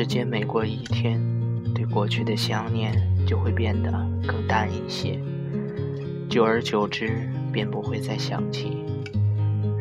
[0.00, 1.20] 时间每过一天，
[1.74, 2.90] 对过去的想念
[3.26, 3.92] 就会变得
[4.26, 5.20] 更淡一些，
[6.26, 8.78] 久而久之便不会再想起。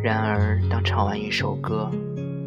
[0.04, 1.90] 然而，当唱完一首歌，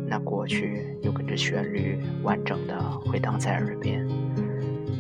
[0.07, 4.07] 那过去又跟着旋律完整的回荡在耳边，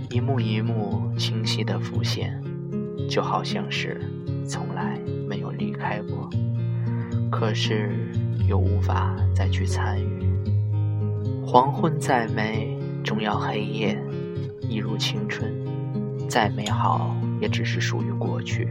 [0.09, 2.43] 一幕一幕清晰的浮现，
[3.07, 4.01] 就好像是
[4.49, 6.31] 从来没有离开过。
[7.31, 7.91] 可是
[8.49, 10.32] 又无法再去参与。
[11.45, 13.99] 黄昏再美，终要黑夜，
[14.69, 15.53] 一如青春，
[16.29, 18.69] 再美好也只是属于过去。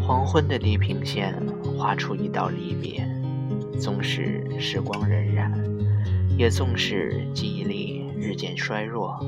[0.00, 1.34] 黄昏的地平线
[1.76, 3.04] 划出一道离别，
[3.80, 5.50] 纵使时光荏苒，
[6.36, 9.18] 也纵使记忆力日渐衰弱，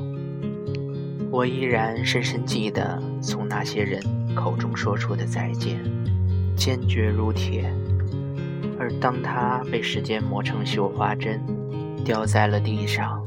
[1.29, 3.99] 我依然深深记得从那些人
[4.35, 5.79] 口中说出的再见，
[6.55, 7.69] 坚决如铁。
[8.79, 11.39] 而当它被时间磨成绣花针，
[12.03, 13.25] 掉在了地上，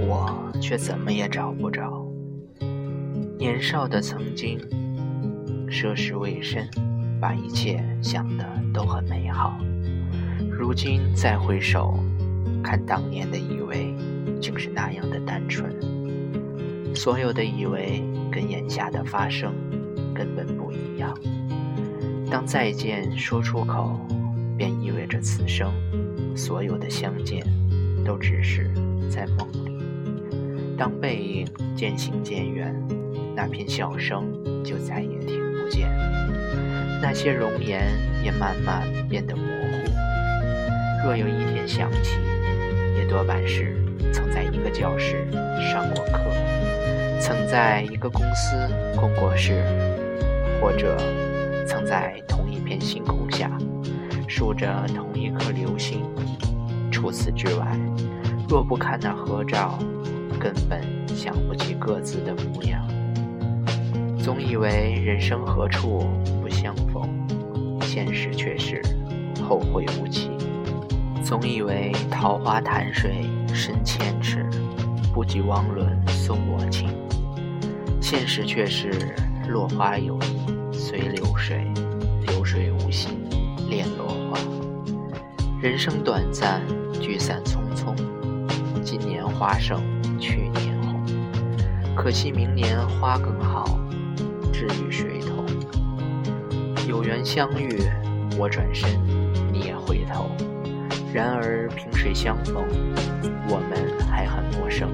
[0.00, 2.06] 我却怎么也找不着。
[3.38, 4.58] 年少的曾经，
[5.68, 6.68] 涉世未深。
[7.20, 9.56] 把一切想的都很美好，
[10.50, 11.98] 如今再回首，
[12.62, 13.94] 看当年的以为，
[14.42, 15.74] 竟是那样的单纯。
[16.94, 19.54] 所有的以为跟眼下的发生
[20.14, 21.16] 根本不一样。
[22.30, 23.98] 当再见说出口，
[24.58, 25.72] 便意味着此生
[26.36, 27.42] 所有的相见，
[28.04, 28.70] 都只是
[29.10, 29.82] 在梦里。
[30.76, 32.74] 当背影渐行渐远，
[33.34, 34.24] 那片笑声
[34.62, 35.88] 就再也听不见。
[37.00, 37.86] 那些容颜
[38.22, 41.04] 也慢慢变得模糊。
[41.04, 42.18] 若有一天想起，
[42.96, 43.76] 也多半是
[44.12, 45.26] 曾在一个教室
[45.72, 46.20] 上过课，
[47.20, 48.56] 曾在一个公司
[48.96, 49.62] 共过事，
[50.60, 50.96] 或者
[51.66, 53.50] 曾在同一片星空下
[54.26, 56.00] 数着同一颗流星。
[57.04, 57.78] 除此之外，
[58.48, 59.78] 若不看那合照，
[60.40, 62.82] 根本想不起各自的模样。
[64.18, 66.02] 总以为人生何处
[66.40, 66.48] 不？
[66.48, 67.06] 相逢，
[67.82, 68.80] 现实却是
[69.46, 70.30] 后会无期。
[71.22, 74.48] 总以为桃花潭水深千尺，
[75.12, 76.88] 不及汪伦送我情。
[78.00, 79.14] 现实却是
[79.46, 81.70] 落花有意随流水，
[82.26, 82.63] 流水
[85.64, 86.60] 人生短暂，
[87.00, 87.96] 聚散匆匆。
[88.82, 89.80] 今年花胜
[90.20, 91.02] 去年红，
[91.96, 93.80] 可惜明年花更好，
[94.52, 95.46] 至于谁同？
[96.86, 97.80] 有缘相遇，
[98.38, 98.90] 我转身，
[99.50, 100.30] 你也回头。
[101.14, 102.62] 然而萍水相逢，
[103.48, 104.90] 我们还很陌生。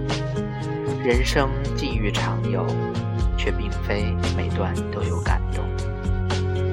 [1.05, 2.65] 人生际遇常有，
[3.37, 5.65] 却并非每段都有感动。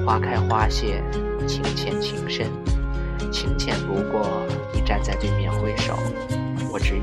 [0.05, 1.01] 花开花谢，
[1.47, 2.45] 情浅情深，
[3.31, 5.97] 情浅不过你站在对面挥手，
[6.71, 7.01] 我只以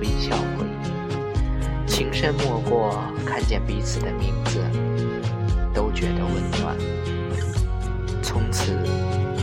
[0.00, 4.60] 微笑回应；情深莫过看见彼此的名字，
[5.72, 6.76] 都觉得温暖。
[8.22, 8.72] 从此，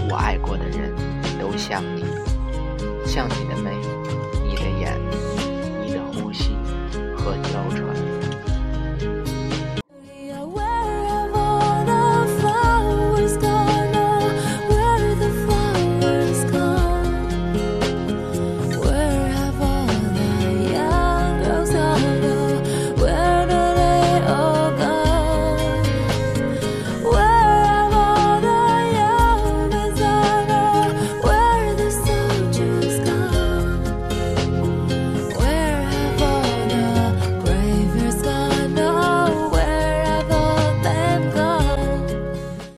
[0.10, 0.94] 我爱过的人
[1.40, 2.04] 都像你，
[3.06, 3.72] 像你的眉，
[4.44, 5.00] 你的眼，
[5.86, 6.56] 你的呼吸
[7.16, 7.91] 和娇喘。